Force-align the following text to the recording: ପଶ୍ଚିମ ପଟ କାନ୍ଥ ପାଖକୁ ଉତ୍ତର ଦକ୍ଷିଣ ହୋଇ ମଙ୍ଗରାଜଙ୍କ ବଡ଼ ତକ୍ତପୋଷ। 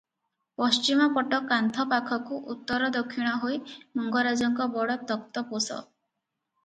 ପଶ୍ଚିମ 0.61 1.05
ପଟ 1.17 1.39
କାନ୍ଥ 1.51 1.85
ପାଖକୁ 1.91 2.39
ଉତ୍ତର 2.53 2.89
ଦକ୍ଷିଣ 2.97 3.35
ହୋଇ 3.45 3.61
ମଙ୍ଗରାଜଙ୍କ 4.01 4.69
ବଡ଼ 4.79 4.97
ତକ୍ତପୋଷ। 5.13 5.83